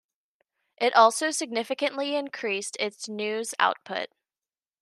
It 0.77 0.95
also 0.95 1.29
significantly 1.29 2.15
increased 2.15 2.75
its 2.79 3.07
news 3.07 3.53
output. 3.59 4.09